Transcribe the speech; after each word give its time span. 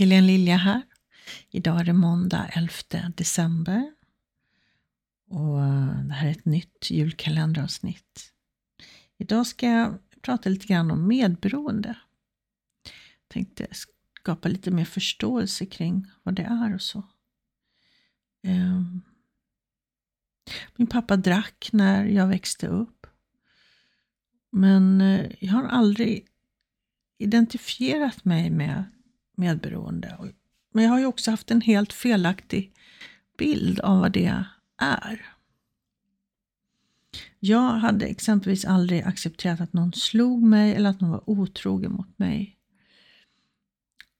Helene 0.00 0.26
Lilja 0.26 0.56
här. 0.56 0.82
Idag 1.50 1.80
är 1.80 1.84
det 1.84 1.92
måndag 1.92 2.48
11 2.52 2.72
december. 3.16 3.94
Och 5.30 5.62
eh, 5.62 6.02
det 6.04 6.14
här 6.14 6.26
är 6.26 6.30
ett 6.30 6.44
nytt 6.44 6.90
julkalenderavsnitt. 6.90 8.32
Idag 9.18 9.46
ska 9.46 9.66
jag 9.66 9.98
prata 10.22 10.48
lite 10.48 10.66
grann 10.66 10.90
om 10.90 11.08
medberoende. 11.08 11.98
Jag 12.84 13.28
tänkte 13.28 13.66
skapa 13.70 14.48
lite 14.48 14.70
mer 14.70 14.84
förståelse 14.84 15.66
kring 15.66 16.06
vad 16.22 16.34
det 16.34 16.42
är 16.42 16.74
och 16.74 16.82
så. 16.82 17.02
Ehm. 18.42 19.02
Min 20.76 20.86
pappa 20.86 21.16
drack 21.16 21.68
när 21.72 22.04
jag 22.04 22.26
växte 22.26 22.66
upp. 22.66 23.06
Men 24.52 25.00
eh, 25.00 25.32
jag 25.40 25.52
har 25.52 25.64
aldrig 25.64 26.26
identifierat 27.18 28.24
mig 28.24 28.50
med 28.50 28.84
medberoende. 29.40 30.18
Men 30.72 30.84
jag 30.84 30.90
har 30.90 30.98
ju 30.98 31.06
också 31.06 31.30
haft 31.30 31.50
en 31.50 31.60
helt 31.60 31.92
felaktig 31.92 32.72
bild 33.38 33.80
av 33.80 34.00
vad 34.00 34.12
det 34.12 34.42
är. 34.78 35.26
Jag 37.40 37.70
hade 37.70 38.06
exempelvis 38.06 38.64
aldrig 38.64 39.02
accepterat 39.02 39.60
att 39.60 39.72
någon 39.72 39.92
slog 39.92 40.42
mig 40.42 40.74
eller 40.74 40.90
att 40.90 41.00
någon 41.00 41.10
var 41.10 41.30
otrogen 41.30 41.92
mot 41.92 42.18
mig. 42.18 42.56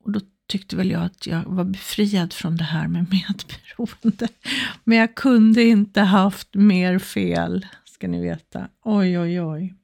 Och 0.05 0.13
då 0.13 0.21
tyckte 0.47 0.77
väl 0.77 0.91
jag 0.91 1.03
att 1.03 1.27
jag 1.27 1.45
var 1.45 1.65
befriad 1.65 2.33
från 2.33 2.57
det 2.57 2.65
här 2.65 2.89
med 2.89 3.07
medberoende. 3.11 4.29
Men 4.85 4.99
jag 4.99 5.15
kunde 5.15 5.63
inte 5.63 6.01
haft 6.01 6.55
mer 6.55 6.99
fel, 6.99 7.67
ska 7.85 8.09
ni 8.09 8.21
veta. 8.21 8.69
Oj, 8.85 9.19
oj, 9.19 9.41
oj. 9.43 9.75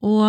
Och 0.00 0.24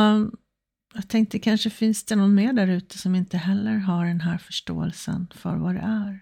jag 0.97 1.07
tänkte 1.07 1.39
kanske 1.39 1.69
finns 1.69 2.03
det 2.03 2.15
någon 2.15 2.35
mer 2.35 2.53
där 2.53 2.67
ute 2.67 2.97
som 2.97 3.15
inte 3.15 3.37
heller 3.37 3.77
har 3.77 4.05
den 4.05 4.21
här 4.21 4.37
förståelsen 4.37 5.27
för 5.35 5.55
vad 5.55 5.75
det 5.75 5.81
är. 5.81 6.19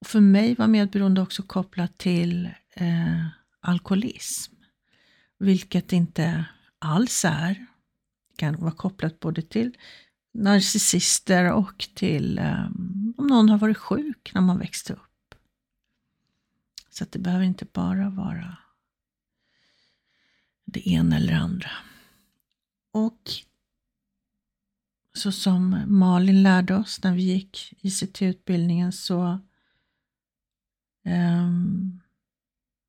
Och 0.00 0.06
för 0.06 0.20
mig 0.20 0.54
var 0.54 0.66
medberoende 0.66 1.20
också 1.20 1.42
kopplat 1.42 1.98
till 1.98 2.50
eh, 2.74 3.26
alkoholism, 3.60 4.54
vilket 5.38 5.92
inte 5.92 6.44
alls 6.78 7.24
är. 7.24 7.54
Det 8.28 8.36
kan 8.36 8.56
vara 8.56 8.72
kopplat 8.72 9.20
både 9.20 9.42
till 9.42 9.76
narcissister 10.34 11.52
och 11.52 11.88
till 11.94 12.38
eh, 12.38 12.66
om 13.16 13.26
någon 13.26 13.48
har 13.48 13.58
varit 13.58 13.78
sjuk 13.78 14.30
när 14.34 14.40
man 14.40 14.58
växte 14.58 14.92
upp. 14.92 15.34
Så 16.90 17.04
att 17.04 17.12
det 17.12 17.18
behöver 17.18 17.44
inte 17.44 17.66
bara 17.72 18.10
vara 18.10 18.56
det 20.64 20.88
ena 20.88 21.16
eller 21.16 21.34
andra. 21.34 21.70
Och 22.94 23.30
så 25.14 25.32
som 25.32 25.82
Malin 25.86 26.42
lärde 26.42 26.76
oss 26.76 27.02
när 27.02 27.14
vi 27.14 27.22
gick 27.22 27.74
ICT-utbildningen 27.80 28.92
så 28.92 29.40
um, 31.04 32.00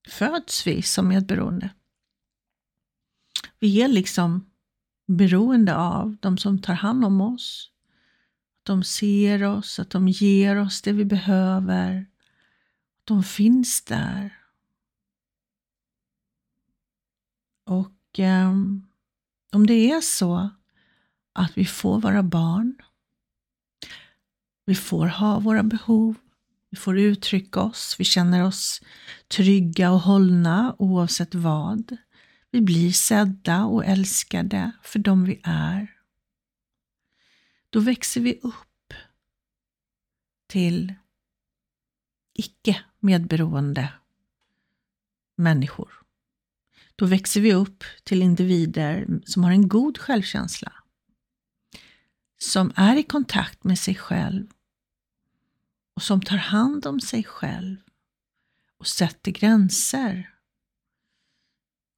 föds 0.07 0.67
vi 0.67 0.81
som 0.81 1.07
medberoende. 1.07 1.69
Vi 3.59 3.81
är 3.81 3.87
liksom 3.87 4.51
beroende 5.07 5.75
av 5.75 6.17
de 6.21 6.37
som 6.37 6.61
tar 6.61 6.73
hand 6.73 7.05
om 7.05 7.21
oss. 7.21 7.71
Att 8.59 8.65
de 8.65 8.83
ser 8.83 9.43
oss, 9.43 9.79
att 9.79 9.89
de 9.89 10.07
ger 10.07 10.55
oss 10.55 10.81
det 10.81 10.91
vi 10.91 11.05
behöver. 11.05 12.05
Att 12.99 13.05
de 13.05 13.23
finns 13.23 13.85
där. 13.85 14.39
Och 17.63 18.19
um, 18.19 18.84
om 19.55 19.67
det 19.67 19.91
är 19.91 20.01
så 20.01 20.49
att 21.33 21.57
vi 21.57 21.66
får 21.66 21.99
vara 21.99 22.23
barn, 22.23 22.75
vi 24.66 24.75
får 24.75 25.07
ha 25.07 25.39
våra 25.39 25.63
behov, 25.63 26.16
vi 26.69 26.77
får 26.77 26.99
uttrycka 26.99 27.61
oss, 27.61 27.95
vi 27.99 28.03
känner 28.03 28.44
oss 28.44 28.81
trygga 29.27 29.91
och 29.91 29.99
hållna 29.99 30.75
oavsett 30.79 31.35
vad. 31.35 31.97
Vi 32.51 32.61
blir 32.61 32.91
sedda 32.91 33.65
och 33.65 33.85
älskade 33.85 34.71
för 34.83 34.99
de 34.99 35.23
vi 35.23 35.41
är. 35.44 35.99
Då 37.69 37.79
växer 37.79 38.21
vi 38.21 38.39
upp 38.44 38.94
till 40.47 40.94
icke 42.33 42.83
medberoende 42.99 43.94
människor. 45.35 46.04
Då 46.95 47.06
växer 47.06 47.41
vi 47.41 47.53
upp 47.53 47.83
till 48.03 48.22
individer 48.22 49.22
som 49.25 49.44
har 49.44 49.51
en 49.51 49.67
god 49.67 49.97
självkänsla. 49.97 50.73
Som 52.38 52.72
är 52.75 52.95
i 52.95 53.03
kontakt 53.03 53.63
med 53.63 53.79
sig 53.79 53.95
själv 53.95 54.47
och 55.95 56.03
som 56.03 56.22
tar 56.22 56.38
hand 56.38 56.85
om 56.85 57.00
sig 57.00 57.23
själv 57.23 57.78
och 58.78 58.88
sätter 58.88 59.31
gränser 59.31 60.29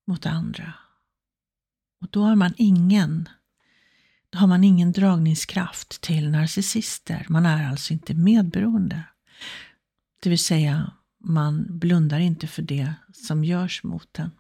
mot 0.08 0.25
andra. 0.25 0.74
Och 2.02 2.08
då 2.09 2.24
har 2.24 2.35
man 2.35 2.53
ingen 2.58 3.29
då 4.29 4.38
har 4.38 4.47
man 4.47 4.64
ingen 4.64 4.91
dragningskraft 4.91 6.02
till 6.02 6.29
narcissister. 6.29 7.25
Man 7.29 7.46
är 7.46 7.69
alltså 7.69 7.94
inte 7.94 8.14
medberoende. 8.14 9.03
Det 10.22 10.29
vill 10.29 10.44
säga, 10.44 10.91
man 11.19 11.79
blundar 11.79 12.19
inte 12.19 12.47
för 12.47 12.62
det 12.62 12.94
som 13.14 13.44
görs 13.44 13.84
mot 13.84 14.19
en. 14.19 14.31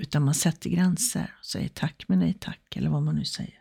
Utan 0.00 0.24
man 0.24 0.34
sätter 0.34 0.70
gränser 0.70 1.36
och 1.38 1.46
säger 1.46 1.68
tack 1.68 2.04
men 2.08 2.18
nej 2.18 2.36
tack, 2.40 2.76
eller 2.76 2.90
vad 2.90 3.02
man 3.02 3.14
nu 3.14 3.24
säger. 3.24 3.58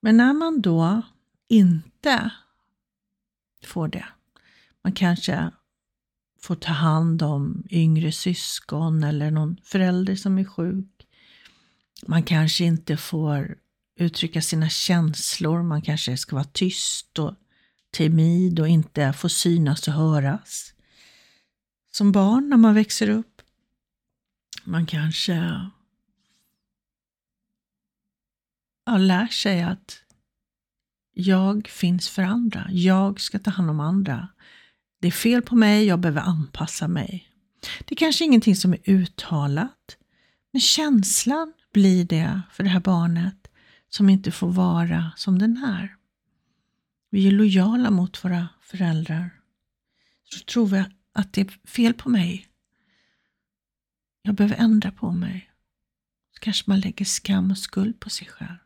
Men 0.00 0.16
när 0.16 0.32
man 0.32 0.60
då 0.60 1.02
inte 1.48 2.30
får 3.64 3.88
det, 3.88 4.06
man 4.84 4.92
kanske 4.92 5.50
får 6.40 6.54
ta 6.54 6.72
hand 6.72 7.22
om 7.22 7.64
yngre 7.70 8.12
syskon 8.12 9.04
eller 9.04 9.30
någon 9.30 9.56
förälder 9.64 10.16
som 10.16 10.38
är 10.38 10.44
sjuk. 10.44 11.06
Man 12.06 12.22
kanske 12.22 12.64
inte 12.64 12.96
får 12.96 13.58
uttrycka 13.96 14.42
sina 14.42 14.68
känslor, 14.68 15.62
man 15.62 15.82
kanske 15.82 16.16
ska 16.16 16.36
vara 16.36 16.44
tyst 16.44 17.18
och 17.18 17.34
timid 17.90 18.60
och 18.60 18.68
inte 18.68 19.12
få 19.12 19.28
synas 19.28 19.88
och 19.88 19.94
höras. 19.94 20.72
Som 21.92 22.12
barn 22.12 22.48
när 22.48 22.56
man 22.56 22.74
växer 22.74 23.10
upp 23.10 23.35
man 24.66 24.86
kanske 24.86 25.32
ja, 28.86 28.98
lär 28.98 29.26
sig 29.26 29.62
att 29.62 30.02
jag 31.12 31.68
finns 31.68 32.08
för 32.08 32.22
andra. 32.22 32.66
Jag 32.70 33.20
ska 33.20 33.38
ta 33.38 33.50
hand 33.50 33.70
om 33.70 33.80
andra. 33.80 34.28
Det 35.00 35.06
är 35.06 35.12
fel 35.12 35.42
på 35.42 35.56
mig, 35.56 35.84
jag 35.84 36.00
behöver 36.00 36.20
anpassa 36.20 36.88
mig. 36.88 37.28
Det 37.84 37.94
är 37.94 37.96
kanske 37.96 38.24
ingenting 38.24 38.56
som 38.56 38.72
är 38.72 38.90
uttalat, 38.90 39.96
men 40.52 40.60
känslan 40.60 41.52
blir 41.72 42.04
det 42.04 42.42
för 42.52 42.64
det 42.64 42.70
här 42.70 42.80
barnet 42.80 43.48
som 43.88 44.10
inte 44.10 44.30
får 44.30 44.52
vara 44.52 45.12
som 45.16 45.38
den 45.38 45.56
är. 45.56 45.96
Vi 47.10 47.26
är 47.26 47.30
lojala 47.30 47.90
mot 47.90 48.24
våra 48.24 48.48
föräldrar. 48.62 49.30
Så 50.24 50.44
tror 50.44 50.66
vi 50.66 50.84
att 51.12 51.32
det 51.32 51.40
är 51.40 51.68
fel 51.68 51.94
på 51.94 52.08
mig. 52.08 52.46
Jag 54.26 54.34
behöver 54.34 54.56
ändra 54.56 54.90
på 54.90 55.12
mig. 55.12 55.50
Så 56.34 56.40
kanske 56.40 56.70
man 56.70 56.80
lägger 56.80 57.04
skam 57.04 57.50
och 57.50 57.58
skuld 57.58 58.00
på 58.00 58.10
sig 58.10 58.28
själv. 58.28 58.58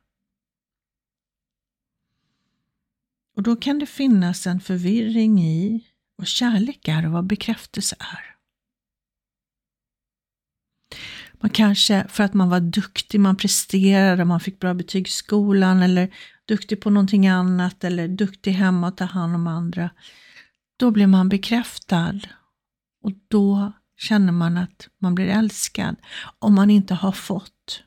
Och 3.37 3.43
då 3.43 3.57
kan 3.57 3.79
det 3.79 3.87
finnas 3.87 4.47
en 4.47 4.61
förvirring 4.61 5.43
i 5.43 5.87
vad 6.17 6.27
kärlek 6.27 6.89
är 6.89 7.07
och 7.07 7.13
vad 7.13 7.27
bekräftelse 7.27 7.97
är. 7.99 8.37
Man 11.33 11.51
kanske, 11.51 12.09
för 12.09 12.25
att 12.25 12.35
man 12.35 12.51
var 12.51 12.61
duktig, 12.61 13.21
man 13.21 13.37
presterade, 13.37 14.25
man 14.25 14.41
fick 14.41 14.59
bra 14.59 14.75
betyg 14.75 15.07
i 15.07 15.11
skolan 15.11 15.83
eller 15.83 16.15
duktig 16.45 16.81
på 16.81 16.91
någonting 16.91 17.29
annat 17.29 17.85
eller 17.85 18.09
duktig 18.09 18.53
hemma 18.53 18.89
och 18.89 18.97
ta 18.97 19.05
hand 19.05 19.35
om 19.35 19.47
andra. 19.47 19.91
Då 20.77 20.91
blir 20.91 21.07
man 21.07 21.29
bekräftad 21.29 22.21
och 23.03 23.13
då 23.29 23.73
känner 24.01 24.33
man 24.33 24.57
att 24.57 24.89
man 24.99 25.15
blir 25.15 25.29
älskad 25.29 25.97
om 26.39 26.55
man 26.55 26.71
inte 26.71 26.95
har 26.95 27.13
fått 27.13 27.83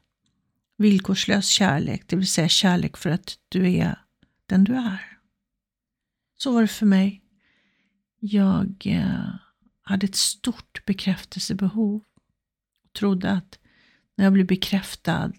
villkorslös 0.77 1.47
kärlek, 1.47 2.03
det 2.07 2.15
vill 2.15 2.27
säga 2.27 2.49
kärlek 2.49 2.97
för 2.97 3.09
att 3.09 3.37
du 3.49 3.73
är 3.73 3.99
den 4.45 4.63
du 4.63 4.75
är. 4.75 5.17
Så 6.37 6.51
var 6.51 6.61
det 6.61 6.67
för 6.67 6.85
mig. 6.85 7.21
Jag 8.19 8.83
eh, 8.85 9.35
hade 9.81 10.05
ett 10.05 10.15
stort 10.15 10.85
bekräftelsebehov 10.85 12.01
och 12.83 12.93
trodde 12.93 13.31
att 13.31 13.59
när 14.15 14.25
jag 14.25 14.33
blir 14.33 14.45
bekräftad 14.45 15.33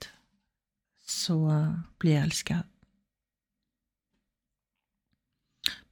så 1.07 1.69
blir 1.99 2.15
jag 2.15 2.23
älskad. 2.23 2.63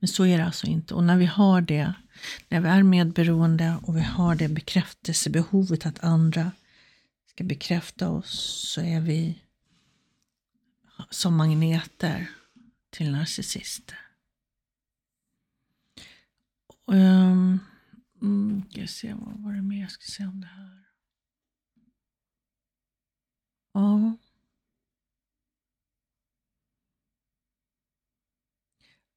Men 0.02 0.08
så 0.08 0.26
är 0.26 0.38
det 0.38 0.44
alltså 0.44 0.66
inte. 0.66 0.94
Och 0.94 1.04
när 1.04 1.16
vi 1.16 1.26
har 1.26 1.60
det, 1.60 1.94
när 2.48 2.60
vi 2.60 2.68
är 2.68 2.82
medberoende 2.82 3.78
och 3.82 3.96
vi 3.96 4.00
har 4.00 4.34
det 4.34 4.48
bekräftelsebehovet 4.48 5.86
att 5.86 6.04
andra 6.04 6.52
ska 7.26 7.44
bekräfta 7.44 8.10
oss 8.10 8.30
så 8.72 8.80
är 8.80 9.00
vi, 9.00 9.42
som 11.10 11.36
magneter 11.36 12.30
till 12.90 13.12
narcissister. 13.12 13.98
Um, 16.86 17.60
mm, 18.22 18.62
ska 18.70 18.86
se, 18.86 19.14
vad 19.14 19.42
var 19.42 19.52
det 19.52 19.62
mer 19.62 19.80
jag 19.80 19.90
skulle 19.90 20.10
säga 20.10 20.28
om 20.28 20.40
det 20.40 20.46
här? 20.46 20.84
Ja. 23.72 24.16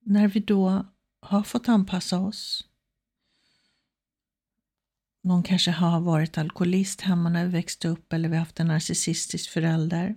När 0.08 0.28
vi 0.28 0.40
då 0.40 0.86
har 1.22 1.44
fått 1.44 1.70
anpassa 1.70 2.20
oss. 2.20 2.68
Någon 5.24 5.44
kanske 5.44 5.72
har 5.72 6.02
varit 6.02 6.38
alkoholist 6.38 7.02
hemma 7.02 7.30
när 7.30 7.46
vi 7.46 7.52
växte 7.52 7.88
upp 7.88 8.14
eller 8.14 8.30
vi 8.30 8.36
har 8.36 8.40
haft 8.40 8.60
en 8.60 8.68
narcissistisk 8.68 9.50
förälder. 9.50 10.16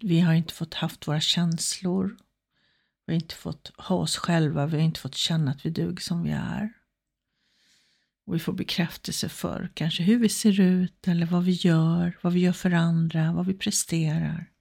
Vi 0.00 0.20
har 0.20 0.34
inte 0.34 0.54
fått 0.54 0.74
haft 0.74 1.08
våra 1.08 1.20
känslor. 1.20 2.16
Vi 3.06 3.12
har 3.12 3.20
inte 3.20 3.34
fått 3.34 3.72
ha 3.76 3.96
oss 3.96 4.16
själva, 4.16 4.66
vi 4.66 4.76
har 4.76 4.84
inte 4.84 5.00
fått 5.00 5.14
känna 5.14 5.50
att 5.50 5.66
vi 5.66 5.70
duger 5.70 6.02
som 6.02 6.22
vi 6.22 6.30
är. 6.30 6.72
Och 8.26 8.34
vi 8.34 8.38
får 8.38 8.52
bekräftelse 8.52 9.28
för 9.28 9.70
kanske 9.74 10.02
hur 10.02 10.18
vi 10.18 10.28
ser 10.28 10.60
ut 10.60 11.08
eller 11.08 11.26
vad 11.26 11.44
vi 11.44 11.52
gör, 11.52 12.18
vad 12.22 12.32
vi 12.32 12.40
gör 12.40 12.52
för 12.52 12.70
andra, 12.70 13.32
vad 13.32 13.46
vi 13.46 13.54
presterar. 13.54 14.53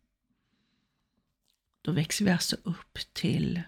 Då 1.84 1.92
växer 1.92 2.26
vi 2.26 2.32
alltså 2.32 2.56
upp 2.64 2.98
till 3.14 3.62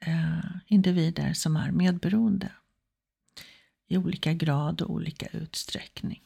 eh, 0.00 0.40
individer 0.66 1.32
som 1.32 1.56
är 1.56 1.70
medberoende 1.70 2.52
i 3.88 3.96
olika 3.96 4.32
grad 4.32 4.82
och 4.82 4.90
olika 4.90 5.26
utsträckning. 5.26 6.22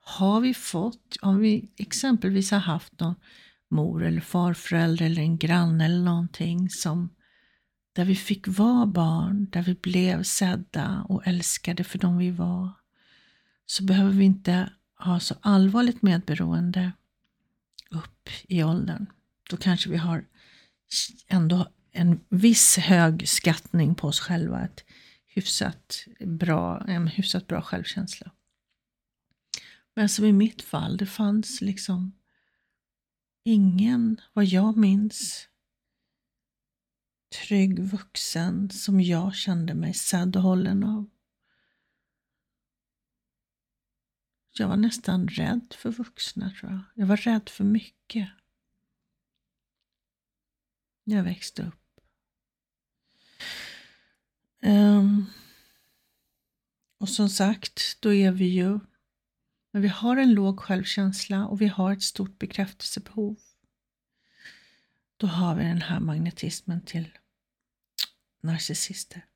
Har 0.00 0.40
vi 0.40 0.54
fått, 0.54 1.16
om 1.22 1.38
vi 1.38 1.70
exempelvis 1.76 2.50
har 2.50 2.58
haft 2.58 3.00
någon 3.00 3.14
mor 3.70 4.04
eller 4.04 4.20
farförälder 4.20 5.06
eller 5.06 5.22
en 5.22 5.38
granne 5.38 5.84
eller 5.84 6.04
någonting 6.04 6.70
som 6.70 7.14
där 7.92 8.04
vi 8.04 8.16
fick 8.16 8.48
vara 8.48 8.86
barn, 8.86 9.46
där 9.50 9.62
vi 9.62 9.74
blev 9.74 10.22
sedda 10.22 11.06
och 11.08 11.26
älskade 11.26 11.84
för 11.84 11.98
dem 11.98 12.18
vi 12.18 12.30
var, 12.30 12.72
så 13.66 13.84
behöver 13.84 14.12
vi 14.12 14.24
inte 14.24 14.72
ha 14.98 15.20
så 15.20 15.34
allvarligt 15.40 16.02
medberoende 16.02 16.92
upp 17.90 18.28
i 18.48 18.62
åldern. 18.62 19.06
Då 19.50 19.56
kanske 19.56 19.90
vi 19.90 19.96
har 19.96 20.24
ändå 21.28 21.68
en 21.92 22.20
viss 22.28 22.76
hög 22.76 23.28
skattning 23.28 23.94
på 23.94 24.08
oss 24.08 24.20
själva, 24.20 24.64
ett 24.64 24.84
hyfsat 25.26 26.04
bra, 26.20 26.84
en 26.88 27.06
hyfsat 27.06 27.46
bra 27.46 27.62
självkänsla. 27.62 28.30
Men 29.94 30.08
som 30.08 30.24
i 30.24 30.32
mitt 30.32 30.62
fall, 30.62 30.96
det 30.96 31.06
fanns 31.06 31.60
liksom 31.60 32.12
ingen, 33.44 34.20
vad 34.32 34.44
jag 34.44 34.76
minns, 34.76 35.48
trygg 37.46 37.78
vuxen 37.78 38.70
som 38.70 39.00
jag 39.00 39.34
kände 39.34 39.74
mig 39.74 39.94
sedd 39.94 40.36
och 40.36 40.42
hållen 40.42 40.84
av. 40.84 41.10
Jag 44.52 44.68
var 44.68 44.76
nästan 44.76 45.28
rädd 45.28 45.74
för 45.78 45.90
vuxna 45.90 46.50
tror 46.60 46.72
jag. 46.72 46.80
Jag 46.94 47.06
var 47.06 47.16
rädd 47.16 47.48
för 47.48 47.64
mycket. 47.64 48.28
När 51.04 51.16
jag 51.16 51.24
växte 51.24 51.62
upp. 51.62 52.00
Um, 54.62 55.26
och 56.98 57.08
som 57.08 57.28
sagt, 57.28 58.00
då 58.00 58.12
är 58.12 58.32
vi 58.32 58.44
ju, 58.44 58.78
när 59.72 59.80
vi 59.80 59.88
har 59.88 60.16
en 60.16 60.34
låg 60.34 60.60
självkänsla 60.60 61.46
och 61.46 61.60
vi 61.60 61.66
har 61.66 61.92
ett 61.92 62.02
stort 62.02 62.38
bekräftelsebehov, 62.38 63.36
då 65.16 65.26
har 65.26 65.54
vi 65.54 65.62
den 65.62 65.82
här 65.82 66.00
magnetismen 66.00 66.80
till 66.80 67.18
narcissister. 68.40 69.27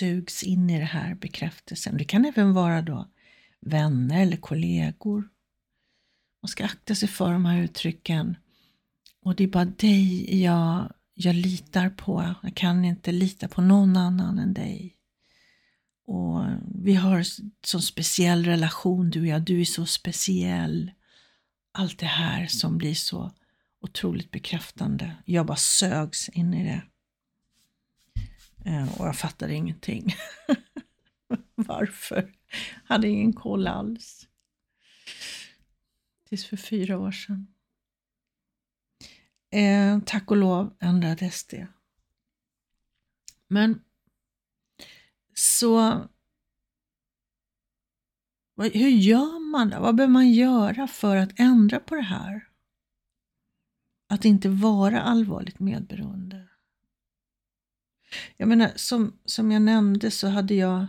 Sugs 0.00 0.42
in 0.42 0.70
i 0.70 0.78
den 0.78 0.86
här 0.86 1.14
bekräftelsen. 1.14 1.96
Det 1.96 2.04
kan 2.04 2.24
även 2.24 2.52
vara 2.52 2.82
då 2.82 3.08
vänner 3.60 4.22
eller 4.22 4.36
kollegor. 4.36 5.28
Man 6.42 6.48
ska 6.48 6.64
akta 6.64 6.94
sig 6.94 7.08
för 7.08 7.32
de 7.32 7.44
här 7.44 7.62
uttrycken. 7.62 8.36
Och 9.22 9.36
det 9.36 9.44
är 9.44 9.48
bara 9.48 9.64
dig 9.64 10.42
jag, 10.42 10.92
jag 11.14 11.34
litar 11.34 11.90
på. 11.90 12.34
Jag 12.42 12.54
kan 12.54 12.84
inte 12.84 13.12
lita 13.12 13.48
på 13.48 13.62
någon 13.62 13.96
annan 13.96 14.38
än 14.38 14.54
dig. 14.54 14.96
Och 16.06 16.44
vi 16.74 16.94
har 16.94 17.24
så 17.66 17.80
speciell 17.80 18.44
relation 18.44 19.10
du 19.10 19.20
och 19.20 19.26
jag. 19.26 19.42
Du 19.42 19.60
är 19.60 19.64
så 19.64 19.86
speciell. 19.86 20.90
Allt 21.72 21.98
det 21.98 22.06
här 22.06 22.46
som 22.46 22.78
blir 22.78 22.94
så 22.94 23.32
otroligt 23.80 24.30
bekräftande. 24.30 25.16
Jag 25.24 25.46
bara 25.46 25.56
sögs 25.56 26.28
in 26.28 26.54
i 26.54 26.64
det. 26.64 26.82
Eh, 28.64 29.00
och 29.00 29.06
jag 29.06 29.16
fattade 29.16 29.54
ingenting. 29.54 30.14
Varför? 31.54 32.32
Hade 32.84 33.08
ingen 33.08 33.32
koll 33.32 33.66
alls. 33.66 34.28
Tills 36.28 36.46
för 36.46 36.56
fyra 36.56 36.98
år 36.98 37.12
sedan. 37.12 37.46
Eh, 39.50 39.98
tack 40.06 40.30
och 40.30 40.36
lov 40.36 40.76
ändrades 40.80 41.44
det. 41.44 41.68
Men 43.48 43.82
så 45.34 46.00
hur 48.56 48.88
gör 48.88 49.50
man? 49.50 49.70
Vad 49.70 49.94
behöver 49.94 50.12
man 50.12 50.30
göra 50.30 50.86
för 50.86 51.16
att 51.16 51.40
ändra 51.40 51.80
på 51.80 51.94
det 51.94 52.02
här? 52.02 52.48
Att 54.08 54.24
inte 54.24 54.48
vara 54.48 55.00
allvarligt 55.00 55.60
medberoende. 55.60 56.49
Jag 58.36 58.48
menar, 58.48 58.70
som, 58.76 59.12
som 59.24 59.52
jag 59.52 59.62
nämnde 59.62 60.10
så 60.10 60.28
hade 60.28 60.54
jag, 60.54 60.86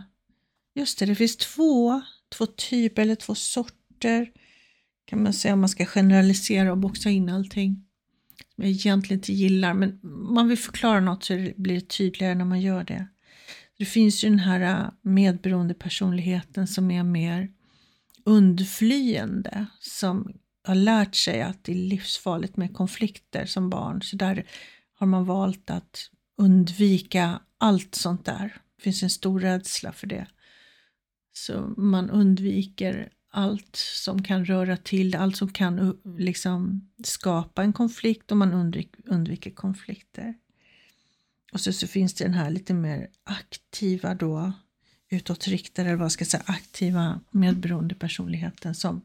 just 0.74 0.98
det, 0.98 1.06
det 1.06 1.14
finns 1.14 1.36
två, 1.36 2.02
två 2.28 2.46
typer 2.46 3.02
eller 3.02 3.14
två 3.14 3.34
sorter 3.34 4.32
kan 5.04 5.22
man 5.22 5.32
säga 5.32 5.54
om 5.54 5.60
man 5.60 5.68
ska 5.68 5.86
generalisera 5.86 6.72
och 6.72 6.78
boxa 6.78 7.10
in 7.10 7.28
allting. 7.28 7.84
Som 8.54 8.64
jag 8.64 8.70
egentligen 8.70 9.18
inte 9.18 9.32
gillar, 9.32 9.74
men 9.74 9.98
man 10.34 10.48
vill 10.48 10.58
förklara 10.58 11.00
något 11.00 11.24
så 11.24 11.32
det 11.32 11.56
blir 11.56 11.80
tydligare 11.80 12.34
när 12.34 12.44
man 12.44 12.60
gör 12.60 12.84
det. 12.84 13.06
Det 13.78 13.84
finns 13.84 14.24
ju 14.24 14.28
den 14.28 14.38
här 14.38 14.60
äh, 14.60 14.90
medberoende 15.02 15.74
personligheten 15.74 16.66
som 16.66 16.90
är 16.90 17.02
mer 17.02 17.48
undflyende, 18.24 19.66
som 19.80 20.32
har 20.64 20.74
lärt 20.74 21.14
sig 21.14 21.42
att 21.42 21.64
det 21.64 21.72
är 21.72 21.76
livsfarligt 21.76 22.56
med 22.56 22.74
konflikter 22.74 23.46
som 23.46 23.70
barn. 23.70 24.02
Så 24.02 24.16
där 24.16 24.44
har 24.98 25.06
man 25.06 25.24
valt 25.24 25.70
att 25.70 26.10
undvika 26.42 27.40
allt 27.58 27.94
sånt 27.94 28.24
där. 28.24 28.56
Det 28.76 28.82
finns 28.82 29.02
en 29.02 29.10
stor 29.10 29.40
rädsla 29.40 29.92
för 29.92 30.06
det. 30.06 30.26
Så 31.32 31.74
man 31.76 32.10
undviker 32.10 33.10
allt 33.30 33.76
som 33.76 34.22
kan 34.22 34.44
röra 34.44 34.76
till 34.76 35.16
allt 35.16 35.36
som 35.36 35.52
kan 35.52 35.78
uh, 35.78 35.94
liksom 36.18 36.90
skapa 37.04 37.62
en 37.62 37.72
konflikt 37.72 38.30
och 38.30 38.36
man 38.36 38.74
undviker 39.06 39.50
konflikter. 39.50 40.34
Och 41.52 41.60
så, 41.60 41.72
så 41.72 41.86
finns 41.86 42.14
det 42.14 42.24
den 42.24 42.34
här 42.34 42.50
lite 42.50 42.74
mer 42.74 43.08
aktiva 43.24 44.14
då, 44.14 44.52
utåtriktade, 45.10 45.88
eller 45.88 45.98
vad 45.98 46.12
ska 46.12 46.22
jag 46.22 46.28
säga, 46.28 46.44
aktiva 46.46 47.20
medberoende 47.30 47.94
personligheten 47.94 48.74
som 48.74 49.02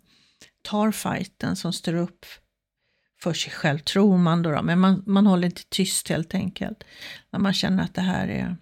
tar 0.62 0.92
fighten, 0.92 1.56
som 1.56 1.74
står 1.74 1.94
upp 1.94 2.26
för 3.20 3.34
sig 3.34 3.52
själv, 3.52 3.80
tror 3.80 4.18
man 4.18 4.42
då, 4.42 4.52
då. 4.52 4.62
men 4.62 4.80
man, 4.80 5.04
man 5.06 5.28
håller 5.28 5.46
inte 5.46 5.64
tyst 5.70 6.10
helt 6.10 6.36
enkelt. 6.36 6.84
När 7.32 7.40
man 7.40 7.54
känner 7.54 7.84
att 7.84 7.94
det 7.94 8.02
här 8.02 8.28
är, 8.28 8.58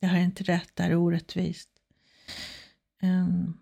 det 0.00 0.06
här 0.06 0.18
är 0.18 0.24
inte 0.24 0.44
rätt, 0.44 0.70
det 0.74 0.82
här 0.82 0.90
är 0.90 0.96
orättvist. 0.96 1.70
Um, 3.02 3.58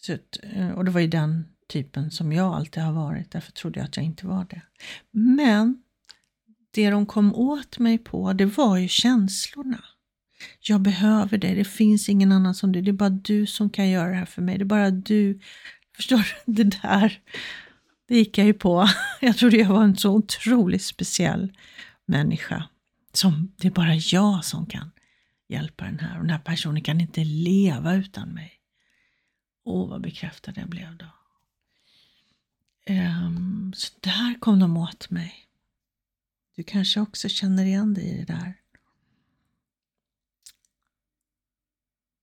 så, 0.00 0.12
eh, 0.42 0.70
och 0.70 0.84
det 0.84 0.90
var 0.90 1.00
ju 1.00 1.06
den 1.06 1.44
typen 1.68 2.10
som 2.10 2.32
jag 2.32 2.54
alltid 2.54 2.82
har 2.82 2.92
varit, 2.92 3.30
därför 3.30 3.52
trodde 3.52 3.80
jag 3.80 3.84
att 3.84 3.96
jag 3.96 4.06
inte 4.06 4.26
var 4.26 4.46
det. 4.50 4.62
Men 5.10 5.82
det 6.70 6.90
de 6.90 7.06
kom 7.06 7.34
åt 7.34 7.78
mig 7.78 7.98
på, 7.98 8.32
det 8.32 8.46
var 8.46 8.76
ju 8.76 8.88
känslorna. 8.88 9.84
Jag 10.60 10.80
behöver 10.80 11.38
det, 11.38 11.54
det 11.54 11.64
finns 11.64 12.08
ingen 12.08 12.32
annan 12.32 12.54
som 12.54 12.72
du, 12.72 12.82
det 12.82 12.90
är 12.90 12.92
bara 12.92 13.10
du 13.10 13.46
som 13.46 13.70
kan 13.70 13.88
göra 13.88 14.08
det 14.08 14.16
här 14.16 14.24
för 14.24 14.42
mig, 14.42 14.58
det 14.58 14.62
är 14.62 14.66
bara 14.66 14.90
du. 14.90 15.40
Förstår 15.96 16.16
du? 16.16 16.52
Det 16.52 16.64
där, 16.64 17.20
det 18.08 18.16
gick 18.16 18.38
jag 18.38 18.46
ju 18.46 18.54
på. 18.54 18.88
Jag 19.20 19.36
trodde 19.36 19.56
jag 19.56 19.68
var 19.68 19.84
en 19.84 19.96
så 19.96 20.10
otroligt 20.10 20.82
speciell 20.82 21.56
människa. 22.06 22.68
Som 23.12 23.52
det 23.56 23.68
är 23.68 23.72
bara 23.72 23.94
jag 23.94 24.44
som 24.44 24.66
kan 24.66 24.90
hjälpa 25.48 25.84
den 25.84 25.98
här 25.98 26.16
och 26.16 26.22
den 26.22 26.30
här 26.30 26.38
personen 26.38 26.82
kan 26.82 27.00
inte 27.00 27.24
leva 27.24 27.94
utan 27.94 28.28
mig. 28.28 28.52
Åh, 29.64 29.88
vad 29.88 30.00
bekräftad 30.00 30.52
jag 30.56 30.68
blev 30.68 30.96
då. 30.96 31.06
Um, 32.88 33.72
så 33.76 33.94
där 34.00 34.40
kom 34.40 34.58
de 34.58 34.76
åt 34.76 35.10
mig. 35.10 35.34
Du 36.56 36.62
kanske 36.62 37.00
också 37.00 37.28
känner 37.28 37.64
igen 37.64 37.94
dig 37.94 38.04
i 38.04 38.16
det 38.16 38.32
där. 38.32 38.54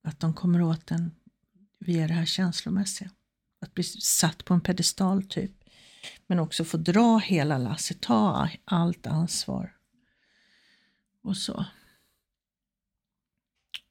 Att 0.03 0.19
de 0.19 0.33
kommer 0.33 0.61
åt 0.61 0.91
en 0.91 1.11
via 1.79 2.07
det 2.07 2.13
här 2.13 2.25
känslomässiga. 2.25 3.11
att 3.61 3.73
bli 3.73 3.83
satt 3.83 4.45
på 4.45 4.53
en 4.53 4.61
pedestal 4.61 5.23
typ. 5.23 5.64
Men 6.27 6.39
också 6.39 6.65
få 6.65 6.77
dra 6.77 7.17
hela 7.17 7.57
lasset, 7.57 8.01
ta 8.01 8.49
allt 8.65 9.07
ansvar. 9.07 9.75
Och 11.21 11.37
så. 11.37 11.65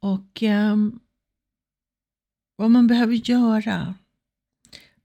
Och 0.00 0.42
eh, 0.42 0.76
vad 2.56 2.70
man 2.70 2.86
behöver 2.86 3.14
göra 3.14 3.94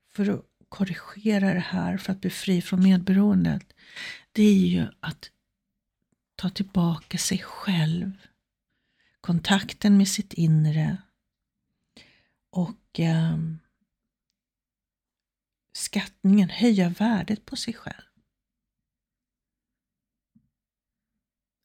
för 0.07 0.29
att 0.29 0.45
korrigera 0.69 1.53
det 1.53 1.59
här, 1.59 1.97
för 1.97 2.11
att 2.11 2.21
bli 2.21 2.29
fri 2.29 2.61
från 2.61 2.83
medberoendet, 2.83 3.73
det 4.31 4.43
är 4.43 4.67
ju 4.67 4.87
att 4.99 5.31
ta 6.35 6.49
tillbaka 6.49 7.17
sig 7.17 7.37
själv. 7.37 8.11
Kontakten 9.21 9.97
med 9.97 10.07
sitt 10.07 10.33
inre. 10.33 10.97
Och 12.49 12.99
eh, 12.99 13.37
skattningen, 15.79 16.49
höja 16.49 16.89
värdet 16.89 17.45
på 17.45 17.55
sig 17.55 17.73
själv. 17.73 18.05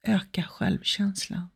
Öka 0.07 0.43
självkänslan. 0.43 1.49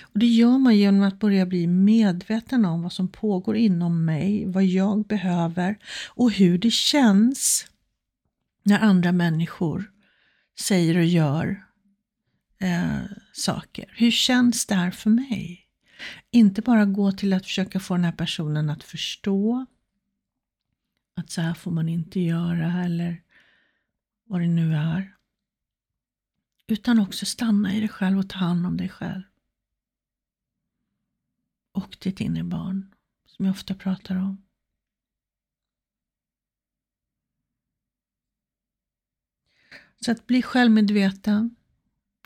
Och 0.00 0.18
Det 0.18 0.26
gör 0.26 0.58
man 0.58 0.76
genom 0.76 1.02
att 1.02 1.18
börja 1.18 1.46
bli 1.46 1.66
medveten 1.66 2.64
om 2.64 2.82
vad 2.82 2.92
som 2.92 3.08
pågår 3.08 3.56
inom 3.56 4.04
mig, 4.04 4.46
vad 4.46 4.64
jag 4.64 5.06
behöver 5.06 5.78
och 6.08 6.32
hur 6.32 6.58
det 6.58 6.70
känns 6.70 7.66
när 8.62 8.78
andra 8.78 9.12
människor 9.12 9.92
säger 10.60 10.96
och 10.96 11.04
gör 11.04 11.64
eh, 12.60 13.02
saker. 13.32 13.94
Hur 13.96 14.10
känns 14.10 14.66
det 14.66 14.74
här 14.74 14.90
för 14.90 15.10
mig? 15.10 15.67
Inte 16.30 16.62
bara 16.62 16.84
gå 16.84 17.12
till 17.12 17.32
att 17.32 17.44
försöka 17.46 17.80
få 17.80 17.94
den 17.94 18.04
här 18.04 18.12
personen 18.12 18.70
att 18.70 18.84
förstå 18.84 19.66
att 21.14 21.30
så 21.30 21.40
här 21.40 21.54
får 21.54 21.70
man 21.70 21.88
inte 21.88 22.20
göra 22.20 22.84
eller 22.84 23.22
vad 24.24 24.40
det 24.40 24.46
nu 24.46 24.74
är. 24.74 25.16
Utan 26.66 26.98
också 26.98 27.26
stanna 27.26 27.74
i 27.74 27.80
dig 27.80 27.88
själv 27.88 28.18
och 28.18 28.28
ta 28.28 28.38
hand 28.38 28.66
om 28.66 28.76
dig 28.76 28.88
själv. 28.88 29.22
Och 31.72 31.96
ditt 32.00 32.20
inre 32.20 32.44
barn, 32.44 32.94
som 33.26 33.44
jag 33.44 33.52
ofta 33.52 33.74
pratar 33.74 34.16
om. 34.16 34.42
Så 40.00 40.12
att 40.12 40.26
bli 40.26 40.42
självmedveten, 40.42 41.56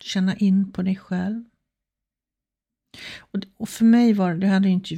känna 0.00 0.36
in 0.36 0.72
på 0.72 0.82
dig 0.82 0.96
själv. 0.96 1.44
Och, 3.57 3.69
för 3.69 3.85
mig 3.85 4.12
var 4.12 4.35
det, 4.35 4.40
det 4.40 4.47
hade 4.47 4.69
inte 4.69 4.95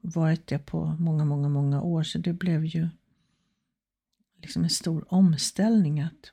varit 0.00 0.46
det 0.46 0.58
på 0.58 0.96
många, 0.98 1.24
många, 1.24 1.48
många 1.48 1.82
år, 1.82 2.02
så 2.02 2.18
det 2.18 2.32
blev 2.32 2.64
ju 2.64 2.88
liksom 4.42 4.64
en 4.64 4.70
stor 4.70 5.04
omställning. 5.14 6.00
Att, 6.00 6.32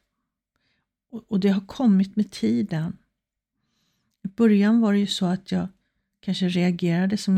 och, 1.11 1.23
och 1.27 1.39
det 1.39 1.49
har 1.49 1.61
kommit 1.61 2.15
med 2.15 2.31
tiden. 2.31 2.97
I 4.23 4.27
början 4.27 4.81
var 4.81 4.93
det 4.93 4.99
ju 4.99 5.07
så 5.07 5.25
att 5.25 5.51
jag 5.51 5.67
kanske 6.19 6.47
reagerade 6.47 7.17
som 7.17 7.37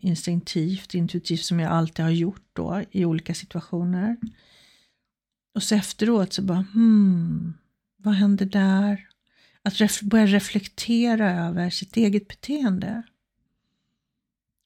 instinktivt, 0.00 0.94
intuitivt 0.94 1.44
som 1.44 1.60
jag 1.60 1.72
alltid 1.72 2.04
har 2.04 2.12
gjort 2.12 2.46
då 2.52 2.82
i 2.90 3.04
olika 3.04 3.34
situationer. 3.34 4.16
Och 5.54 5.62
så 5.62 5.74
efteråt 5.74 6.32
så 6.32 6.42
bara, 6.42 6.66
hmm, 6.72 7.54
vad 7.96 8.14
hände 8.14 8.44
där? 8.44 9.08
Att 9.62 9.80
ref 9.80 10.00
börja 10.00 10.26
reflektera 10.26 11.46
över 11.46 11.70
sitt 11.70 11.96
eget 11.96 12.28
beteende. 12.28 13.02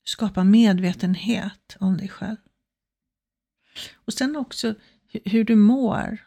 Skapa 0.04 0.44
medvetenhet 0.44 1.76
om 1.80 1.96
dig 1.96 2.08
själv. 2.08 2.36
Och 3.94 4.12
sen 4.12 4.36
också 4.36 4.74
hur 5.24 5.44
du 5.44 5.56
mår. 5.56 6.18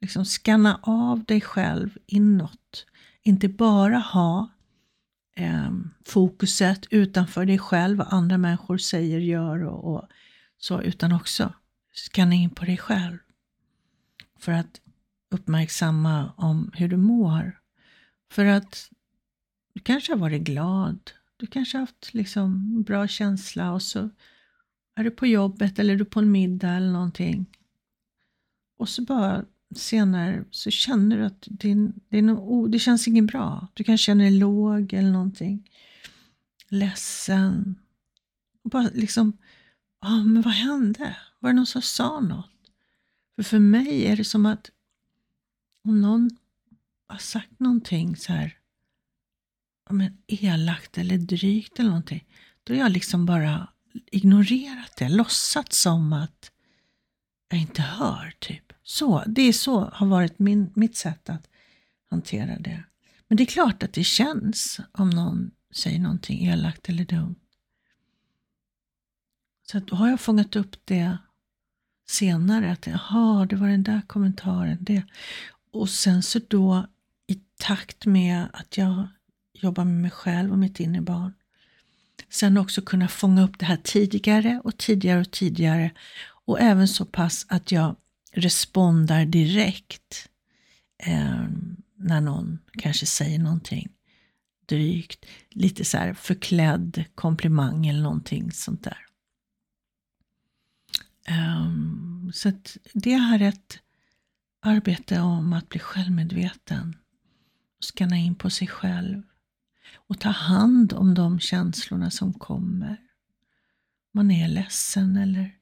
Liksom 0.00 0.24
skanna 0.24 0.80
av 0.82 1.24
dig 1.24 1.40
själv 1.40 1.98
inåt. 2.06 2.86
Inte 3.22 3.48
bara 3.48 3.98
ha 3.98 4.50
eh, 5.36 5.70
fokuset 6.04 6.86
utanför 6.90 7.46
dig 7.46 7.58
själv, 7.58 7.98
vad 7.98 8.08
andra 8.10 8.38
människor 8.38 8.78
säger, 8.78 9.18
gör 9.18 9.64
och, 9.64 9.94
och 9.94 10.08
så, 10.58 10.82
utan 10.82 11.12
också 11.12 11.54
skanna 11.92 12.34
in 12.34 12.50
på 12.50 12.64
dig 12.64 12.76
själv. 12.76 13.18
För 14.38 14.52
att 14.52 14.80
uppmärksamma 15.30 16.32
om 16.36 16.70
hur 16.74 16.88
du 16.88 16.96
mår. 16.96 17.60
För 18.30 18.44
att 18.44 18.90
du 19.74 19.80
kanske 19.80 20.12
har 20.12 20.18
varit 20.18 20.42
glad, 20.42 21.10
du 21.36 21.46
kanske 21.46 21.76
har 21.76 21.82
haft 21.82 22.14
liksom 22.14 22.82
bra 22.82 23.08
känsla 23.08 23.72
och 23.72 23.82
så 23.82 24.10
är 24.94 25.04
du 25.04 25.10
på 25.10 25.26
jobbet 25.26 25.78
eller 25.78 25.94
är 25.94 25.98
du 25.98 26.04
på 26.04 26.20
en 26.20 26.32
middag 26.32 26.70
eller 26.70 26.92
någonting. 26.92 27.46
Och 28.78 28.88
så 28.88 29.02
bara 29.02 29.44
senare 29.76 30.44
så 30.50 30.70
känner 30.70 31.18
du 31.18 31.24
att 31.24 31.48
det, 31.50 31.90
din, 32.08 32.30
oh, 32.30 32.70
det 32.70 32.78
känns 32.78 33.08
inget 33.08 33.24
bra. 33.24 33.68
Du 33.74 33.84
kanske 33.84 34.04
känner 34.04 34.24
dig 34.24 34.38
låg 34.38 34.92
eller 34.92 35.10
någonting. 35.10 35.70
Ledsen. 36.68 37.78
Och 38.64 38.70
bara 38.70 38.90
liksom, 38.94 39.32
ja 40.00 40.24
men 40.24 40.42
vad 40.42 40.54
hände? 40.54 41.16
Var 41.40 41.50
det 41.50 41.56
någon 41.56 41.66
som 41.66 41.82
sa 41.82 42.20
något? 42.20 42.50
För 43.36 43.42
för 43.42 43.58
mig 43.58 44.06
är 44.06 44.16
det 44.16 44.24
som 44.24 44.46
att 44.46 44.70
om 45.84 46.00
någon 46.00 46.30
har 47.08 47.18
sagt 47.18 47.60
någonting 47.60 48.16
så 48.16 48.32
här 48.32 48.58
men 49.90 50.18
elakt 50.26 50.98
eller 50.98 51.18
drygt 51.18 51.78
eller 51.78 51.90
någonting, 51.90 52.24
då 52.64 52.74
har 52.74 52.78
jag 52.78 52.92
liksom 52.92 53.26
bara 53.26 53.68
ignorerat 54.10 54.96
det, 54.96 55.08
låtsats 55.08 55.80
som 55.80 56.12
att 56.12 56.50
jag 57.48 57.60
inte 57.60 57.82
hör. 57.82 58.34
typ. 58.38 58.72
Så, 58.82 59.22
Det 59.26 59.42
är 59.42 59.52
så 59.52 59.84
har 59.84 60.06
varit 60.06 60.38
min, 60.38 60.72
mitt 60.74 60.96
sätt 60.96 61.30
att 61.30 61.48
hantera 62.10 62.58
det. 62.58 62.84
Men 63.28 63.36
det 63.36 63.42
är 63.42 63.46
klart 63.46 63.82
att 63.82 63.92
det 63.92 64.04
känns 64.04 64.80
om 64.92 65.10
någon 65.10 65.50
säger 65.74 65.98
någonting 65.98 66.46
elakt 66.46 66.88
eller 66.88 67.04
dumt. 67.04 67.36
Så 69.70 69.78
då 69.78 69.96
har 69.96 70.08
jag 70.08 70.20
fångat 70.20 70.56
upp 70.56 70.76
det 70.84 71.18
senare, 72.08 72.72
att 72.72 72.86
jaha, 72.86 73.46
det 73.46 73.56
var 73.56 73.68
den 73.68 73.82
där 73.82 74.00
kommentaren. 74.06 74.78
Det. 74.80 75.02
Och 75.72 75.90
sen 75.90 76.22
så 76.22 76.40
då 76.48 76.86
i 77.26 77.34
takt 77.58 78.06
med 78.06 78.46
att 78.52 78.76
jag 78.76 79.08
Jobba 79.54 79.84
med 79.84 79.94
mig 79.94 80.10
själv 80.10 80.52
och 80.52 80.58
mitt 80.58 80.80
inre 80.80 81.00
barn, 81.00 81.32
sen 82.28 82.56
också 82.56 82.82
kunna 82.82 83.08
fånga 83.08 83.42
upp 83.44 83.58
det 83.58 83.66
här 83.66 83.76
tidigare 83.76 84.60
och 84.64 84.78
tidigare 84.78 85.20
och 85.20 85.30
tidigare. 85.30 85.90
Och 86.46 86.60
även 86.60 86.88
så 86.88 87.04
pass 87.04 87.46
att 87.48 87.72
jag 87.72 87.96
respondar 88.32 89.24
direkt 89.24 90.28
eh, 90.98 91.46
när 91.96 92.20
någon 92.20 92.58
kanske 92.72 93.06
säger 93.06 93.38
någonting 93.38 93.88
drygt, 94.66 95.26
lite 95.50 95.84
så 95.84 95.98
här 95.98 96.14
förklädd 96.14 97.04
komplimang 97.14 97.86
eller 97.86 98.02
någonting 98.02 98.52
sånt 98.52 98.84
där. 98.84 98.98
Um, 101.28 102.32
så 102.34 102.52
det 102.92 103.14
här 103.14 103.42
är 103.42 103.48
ett 103.48 103.78
arbete 104.60 105.20
om 105.20 105.52
att 105.52 105.68
bli 105.68 105.80
självmedveten, 105.80 106.96
skanna 107.80 108.16
in 108.16 108.34
på 108.34 108.50
sig 108.50 108.68
själv 108.68 109.22
och 109.94 110.20
ta 110.20 110.28
hand 110.28 110.92
om 110.92 111.14
de 111.14 111.40
känslorna 111.40 112.10
som 112.10 112.32
kommer. 112.32 112.96
Man 114.12 114.30
är 114.30 114.48
ledsen 114.48 115.16
eller 115.16 115.58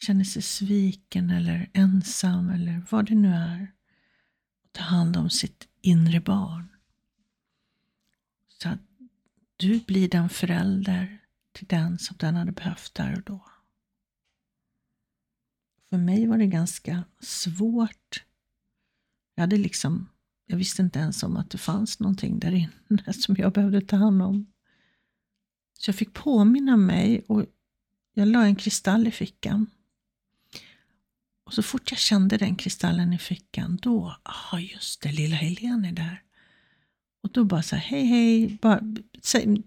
känner 0.00 0.24
sig 0.24 0.42
sviken 0.42 1.30
eller 1.30 1.70
ensam 1.72 2.50
eller 2.50 2.86
vad 2.90 3.06
det 3.06 3.14
nu 3.14 3.28
är. 3.28 3.72
Ta 4.72 4.82
hand 4.82 5.16
om 5.16 5.30
sitt 5.30 5.68
inre 5.80 6.20
barn. 6.20 6.68
Så 8.48 8.68
att 8.68 8.80
du 9.56 9.80
blir 9.80 10.08
den 10.08 10.28
förälder 10.28 11.18
till 11.52 11.66
den 11.66 11.98
som 11.98 12.16
den 12.16 12.34
hade 12.34 12.52
behövt 12.52 12.94
där 12.94 13.16
och 13.16 13.22
då. 13.22 13.46
För 15.90 15.98
mig 15.98 16.26
var 16.26 16.38
det 16.38 16.46
ganska 16.46 17.04
svårt. 17.20 18.24
Jag 19.34 19.42
hade 19.42 19.56
liksom, 19.56 20.08
jag 20.50 20.56
visste 20.56 20.82
inte 20.82 20.98
ens 20.98 21.22
om 21.22 21.36
att 21.36 21.50
det 21.50 21.58
fanns 21.58 22.00
någonting 22.00 22.38
där 22.38 22.52
inne 22.52 23.12
som 23.12 23.36
jag 23.38 23.52
behövde 23.52 23.80
ta 23.80 23.96
hand 23.96 24.22
om. 24.22 24.46
Så 25.78 25.88
jag 25.88 25.96
fick 25.96 26.12
påminna 26.12 26.76
mig 26.76 27.24
och 27.28 27.46
jag 28.14 28.28
la 28.28 28.44
en 28.44 28.56
kristall 28.56 29.06
i 29.06 29.10
fickan. 29.10 29.66
Och 31.46 31.54
så 31.54 31.62
fort 31.62 31.90
jag 31.90 31.98
kände 31.98 32.36
den 32.36 32.56
kristallen 32.56 33.12
i 33.12 33.18
fickan, 33.18 33.78
då, 33.82 34.16
ja 34.24 34.30
ah, 34.52 34.58
just 34.58 35.02
det, 35.02 35.12
lilla 35.12 35.36
Helene 35.36 35.88
är 35.88 35.92
där. 35.92 36.22
Och 37.22 37.30
då 37.32 37.44
bara 37.44 37.62
så 37.62 37.76
här, 37.76 37.82
hej 37.82 38.04
hej, 38.04 38.58
bara, 38.62 38.80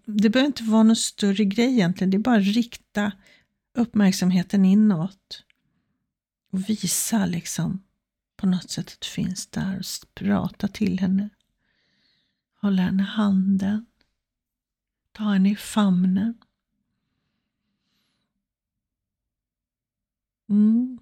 det 0.06 0.30
behöver 0.30 0.48
inte 0.48 0.64
vara 0.64 0.84
någon 0.84 0.96
större 0.96 1.46
grej 1.46 1.74
egentligen, 1.74 2.12
det 2.12 2.18
är 2.18 2.20
bara 2.20 2.38
att 2.38 2.56
rikta 2.56 3.12
uppmärksamheten 3.78 4.66
inåt 4.66 5.44
och 6.52 6.70
visa 6.70 7.26
liksom 7.26 7.84
på 8.44 8.48
något 8.48 8.70
sätt 8.70 8.88
att 8.88 9.02
du 9.02 9.08
finns 9.08 9.48
där 9.48 9.78
och 9.78 10.16
prata 10.16 10.68
till 10.68 11.00
henne. 11.00 11.30
Hålla 12.62 12.82
henne 12.82 13.04
i 13.04 13.06
handen. 13.06 13.86
Ta 15.12 15.24
henne 15.24 15.52
i 15.52 15.56
famnen. 15.56 16.38
Mm. 20.50 21.00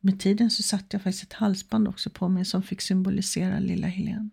Med 0.00 0.20
tiden 0.20 0.50
så 0.50 0.62
satte 0.62 0.86
jag 0.90 1.02
faktiskt 1.02 1.24
ett 1.24 1.32
halsband 1.32 1.88
också 1.88 2.10
på 2.10 2.28
mig 2.28 2.44
som 2.44 2.62
fick 2.62 2.80
symbolisera 2.80 3.58
lilla 3.58 3.86
Helene. 3.86 4.30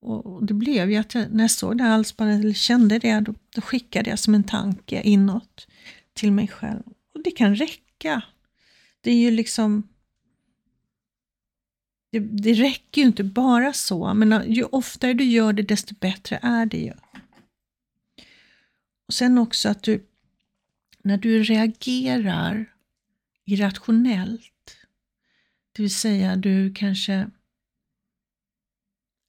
Och 0.00 0.46
det 0.46 0.54
blev 0.54 0.90
ju 0.90 0.96
att 0.96 1.14
jag, 1.14 1.34
när 1.34 1.44
jag 1.44 1.50
såg 1.50 1.78
det 1.78 1.84
här 1.84 1.90
halsbandet, 1.90 2.40
eller 2.40 2.54
kände 2.54 2.98
det, 2.98 3.20
då, 3.20 3.34
då 3.54 3.60
skickade 3.60 4.10
jag 4.10 4.18
som 4.18 4.34
en 4.34 4.44
tanke 4.44 5.02
inåt 5.02 5.66
till 6.12 6.32
mig 6.32 6.48
själv. 6.48 6.82
Och 7.14 7.22
det 7.22 7.30
kan 7.30 7.56
räcka. 7.56 8.22
Det 9.00 9.10
är 9.10 9.16
ju 9.16 9.30
liksom 9.30 9.88
det, 12.14 12.20
det 12.20 12.52
räcker 12.54 13.00
ju 13.00 13.06
inte 13.06 13.24
bara 13.24 13.72
så, 13.72 14.14
men 14.14 14.52
ju 14.52 14.64
oftare 14.64 15.14
du 15.14 15.24
gör 15.24 15.52
det 15.52 15.62
desto 15.62 15.94
bättre 15.94 16.38
är 16.42 16.66
det 16.66 16.78
ju. 16.78 16.92
Och 19.06 19.14
Sen 19.14 19.38
också 19.38 19.68
att 19.68 19.82
du, 19.82 20.06
när 21.02 21.16
du 21.16 21.42
reagerar 21.42 22.74
irrationellt, 23.44 24.76
det 25.72 25.82
vill 25.82 25.94
säga 25.94 26.36
du 26.36 26.74
kanske 26.74 27.30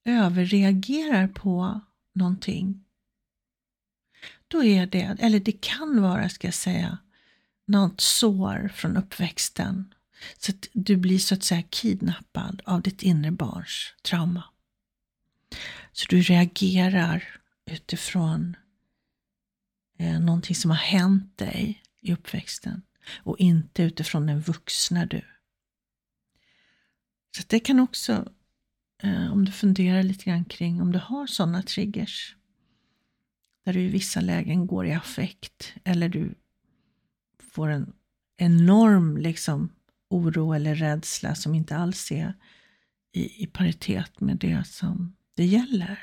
överreagerar 0.04 1.28
på 1.28 1.80
någonting, 2.12 2.84
då 4.48 4.64
är 4.64 4.86
det, 4.86 5.16
eller 5.18 5.40
det 5.40 5.60
kan 5.60 6.02
vara, 6.02 6.28
ska 6.28 6.46
jag 6.46 6.54
säga, 6.54 6.98
något 7.66 8.00
sår 8.00 8.70
från 8.74 8.96
uppväxten 8.96 9.94
så 10.38 10.52
att 10.52 10.68
du 10.72 10.96
blir 10.96 11.18
så 11.18 11.34
att 11.34 11.44
säga 11.44 11.62
kidnappad 11.62 12.62
av 12.64 12.82
ditt 12.82 13.02
inre 13.02 13.30
barns 13.30 13.94
trauma. 14.02 14.44
Så 15.92 16.06
du 16.08 16.20
reagerar 16.20 17.40
utifrån 17.70 18.56
eh, 19.98 20.20
någonting 20.20 20.56
som 20.56 20.70
har 20.70 20.78
hänt 20.78 21.38
dig 21.38 21.82
i 22.00 22.12
uppväxten 22.12 22.82
och 23.16 23.38
inte 23.38 23.82
utifrån 23.82 24.26
den 24.26 24.40
vuxna 24.40 25.06
du. 25.06 25.22
Så 27.36 27.42
det 27.46 27.60
kan 27.60 27.80
också, 27.80 28.28
eh, 29.02 29.32
om 29.32 29.44
du 29.44 29.52
funderar 29.52 30.02
lite 30.02 30.24
grann 30.24 30.44
kring 30.44 30.82
om 30.82 30.92
du 30.92 30.98
har 30.98 31.26
sådana 31.26 31.62
triggers, 31.62 32.36
där 33.64 33.72
du 33.72 33.80
i 33.80 33.88
vissa 33.88 34.20
lägen 34.20 34.66
går 34.66 34.86
i 34.86 34.92
affekt 34.92 35.74
eller 35.84 36.08
du 36.08 36.34
får 37.38 37.68
en 37.68 37.92
enorm 38.36 39.16
liksom, 39.16 39.72
oro 40.08 40.52
eller 40.52 40.74
rädsla 40.74 41.34
som 41.34 41.54
inte 41.54 41.76
alls 41.76 42.12
är 42.12 42.34
i, 43.12 43.42
i 43.42 43.46
paritet 43.46 44.20
med 44.20 44.36
det 44.36 44.66
som 44.66 45.16
det 45.34 45.44
gäller. 45.44 46.00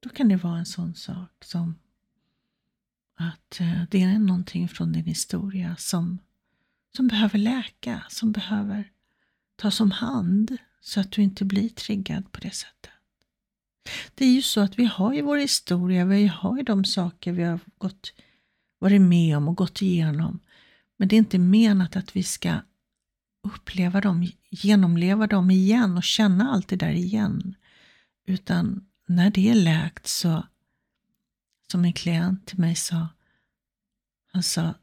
Då 0.00 0.08
kan 0.08 0.28
det 0.28 0.36
vara 0.36 0.58
en 0.58 0.66
sån 0.66 0.94
sak 0.94 1.44
som 1.44 1.74
att 3.14 3.60
eh, 3.60 3.82
det 3.90 4.02
är 4.02 4.18
någonting 4.18 4.68
från 4.68 4.92
din 4.92 5.04
historia 5.04 5.76
som, 5.76 6.18
som 6.96 7.08
behöver 7.08 7.38
läka, 7.38 8.04
som 8.08 8.32
behöver 8.32 8.90
tas 9.56 9.80
om 9.80 9.90
hand 9.90 10.56
så 10.80 11.00
att 11.00 11.12
du 11.12 11.22
inte 11.22 11.44
blir 11.44 11.68
triggad 11.68 12.32
på 12.32 12.40
det 12.40 12.50
sättet. 12.50 12.90
Det 14.14 14.24
är 14.24 14.32
ju 14.32 14.42
så 14.42 14.60
att 14.60 14.78
vi 14.78 14.84
har 14.84 15.12
ju 15.12 15.22
vår 15.22 15.36
historia, 15.36 16.04
vi 16.04 16.26
har 16.26 16.56
ju 16.56 16.62
de 16.62 16.84
saker 16.84 17.32
vi 17.32 17.42
har 17.42 17.60
gått, 17.78 18.12
varit 18.78 19.00
med 19.00 19.36
om 19.36 19.48
och 19.48 19.56
gått 19.56 19.82
igenom 19.82 20.40
men 21.02 21.08
det 21.08 21.16
är 21.16 21.18
inte 21.18 21.38
menat 21.38 21.96
att 21.96 22.16
vi 22.16 22.22
ska 22.22 22.60
uppleva 23.42 24.00
dem, 24.00 24.28
genomleva 24.50 25.26
dem 25.26 25.50
igen 25.50 25.96
och 25.96 26.02
känna 26.02 26.50
allt 26.50 26.68
det 26.68 26.76
där 26.76 26.92
igen. 26.92 27.54
Utan 28.26 28.86
när 29.06 29.30
det 29.30 29.50
är 29.50 29.54
läkt 29.54 30.06
så, 30.06 30.46
som 31.70 31.84
en 31.84 31.92
klient 31.92 32.46
till 32.46 32.58
mig 32.58 32.74
sa, 32.74 33.08
han 34.32 34.42
sa, 34.42 34.74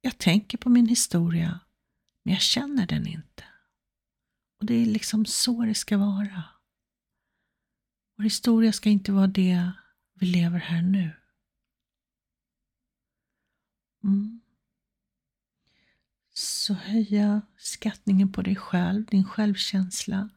jag 0.00 0.18
tänker 0.18 0.58
på 0.58 0.68
min 0.68 0.86
historia, 0.86 1.60
men 2.22 2.34
jag 2.34 2.42
känner 2.42 2.86
den 2.86 3.06
inte. 3.06 3.44
Och 4.60 4.66
det 4.66 4.74
är 4.74 4.86
liksom 4.86 5.26
så 5.26 5.64
det 5.64 5.74
ska 5.74 5.98
vara. 5.98 6.44
Vår 8.16 8.24
historia 8.24 8.72
ska 8.72 8.90
inte 8.90 9.12
vara 9.12 9.26
det 9.26 9.72
vi 10.14 10.26
lever 10.26 10.58
här 10.58 10.82
nu. 10.82 11.10
Mm 14.04 14.43
så 16.34 16.74
höja 16.74 17.42
skattningen 17.56 18.32
på 18.32 18.42
dig 18.42 18.56
själv, 18.56 19.06
din 19.06 19.24
självkänsla, 19.24 20.30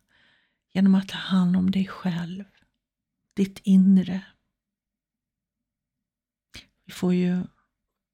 genom 0.74 0.96
att 0.96 1.08
ta 1.08 1.18
hand 1.18 1.58
om 1.58 1.72
dig 1.72 1.88
själv, 1.88 2.44
ditt 3.34 3.60
inre. 3.64 4.26
Vi 6.86 6.94
får 6.94 7.14
ju 7.14 7.44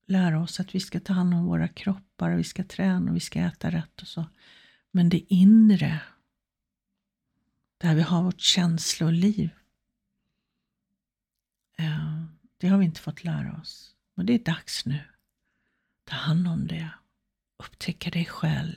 lära 0.08 0.42
oss 0.42 0.60
att 0.60 0.76
vi 0.76 0.80
ska 0.80 1.00
ta 1.00 1.14
hand 1.14 1.34
om 1.34 1.46
våra 1.46 1.68
kroppar 1.68 2.36
vi 2.36 2.44
ska 2.44 2.64
träna 2.64 3.10
och 3.10 3.16
vi 3.16 3.20
ska 3.20 3.40
äta 3.40 3.72
rätt 3.72 4.02
och 4.02 4.08
så. 4.08 4.26
Men 4.92 5.10
det 5.10 5.34
inre, 5.34 6.02
där 7.78 7.96
vi 7.96 8.02
har 8.02 8.24
vårt 8.24 8.42
känsloliv, 8.42 9.50
eh, 11.78 12.24
det 12.58 12.68
har 12.68 12.78
vi 12.78 12.86
inte 12.86 13.02
fått 13.02 13.24
lära 13.24 13.60
oss. 13.62 13.96
Och 14.16 14.26
det 14.26 14.34
är 14.34 14.40
dags 14.40 14.86
nu. 14.86 15.00
Ta 16.06 16.16
hand 16.16 16.48
om 16.48 16.68
det 16.68 16.92
upptäcka 17.58 18.10
dig 18.10 18.26
själv. 18.26 18.76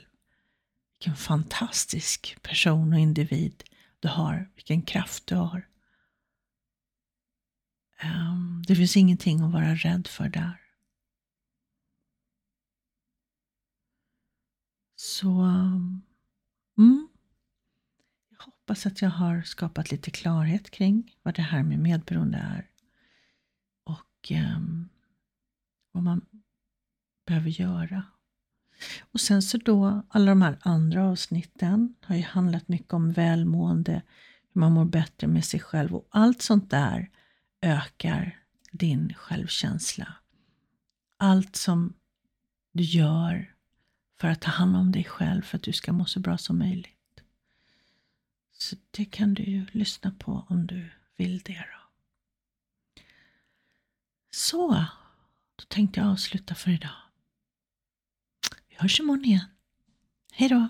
Vilken 0.99 1.15
fantastisk 1.15 2.37
person 2.41 2.93
och 2.93 2.99
individ 2.99 3.63
du 3.99 4.07
har. 4.07 4.51
Vilken 4.55 4.81
kraft 4.81 5.27
du 5.27 5.35
har. 5.35 5.67
Um, 8.03 8.63
det 8.67 8.75
finns 8.75 8.97
ingenting 8.97 9.41
att 9.41 9.51
vara 9.51 9.75
rädd 9.75 10.07
för 10.07 10.29
där. 10.29 10.61
Så 14.95 15.27
um, 15.27 16.01
mm, 16.77 17.07
jag 18.29 18.37
hoppas 18.45 18.85
att 18.85 19.01
jag 19.01 19.09
har 19.09 19.41
skapat 19.41 19.91
lite 19.91 20.11
klarhet 20.11 20.69
kring 20.69 21.15
vad 21.21 21.35
det 21.35 21.41
här 21.41 21.63
med 21.63 21.79
medberoende 21.79 22.37
är. 22.37 22.69
Och 23.83 24.31
um, 24.31 24.89
vad 25.91 26.03
man 26.03 26.25
behöver 27.25 27.49
göra 27.49 28.03
och 28.99 29.19
sen 29.21 29.41
så 29.41 29.57
då, 29.57 30.01
alla 30.09 30.31
de 30.31 30.41
här 30.41 30.57
andra 30.61 31.09
avsnitten 31.09 31.95
har 32.01 32.15
ju 32.15 32.21
handlat 32.21 32.67
mycket 32.67 32.93
om 32.93 33.11
välmående, 33.11 34.01
hur 34.53 34.61
man 34.61 34.71
mår 34.71 34.85
bättre 34.85 35.27
med 35.27 35.45
sig 35.45 35.59
själv 35.59 35.95
och 35.95 36.07
allt 36.09 36.41
sånt 36.41 36.69
där 36.69 37.09
ökar 37.61 38.39
din 38.71 39.13
självkänsla. 39.13 40.13
Allt 41.17 41.55
som 41.55 41.93
du 42.71 42.83
gör 42.83 43.53
för 44.19 44.27
att 44.27 44.41
ta 44.41 44.51
hand 44.51 44.77
om 44.77 44.91
dig 44.91 45.03
själv 45.03 45.41
för 45.41 45.57
att 45.57 45.63
du 45.63 45.73
ska 45.73 45.93
må 45.93 46.05
så 46.05 46.19
bra 46.19 46.37
som 46.37 46.57
möjligt. 46.57 46.93
Så 48.51 48.75
det 48.91 49.05
kan 49.05 49.33
du 49.33 49.43
ju 49.43 49.65
lyssna 49.71 50.11
på 50.19 50.45
om 50.49 50.67
du 50.67 50.89
vill 51.17 51.39
det. 51.39 51.65
Då. 51.73 51.91
Så, 54.31 54.85
då 55.55 55.63
tänkte 55.67 55.99
jag 55.99 56.09
avsluta 56.09 56.55
för 56.55 56.71
idag. 56.71 57.06
Vi 58.77 58.81
hörs 58.81 58.99
imorgon 58.99 59.25
igen. 59.25 59.45
Hej 60.33 60.49
då! 60.49 60.67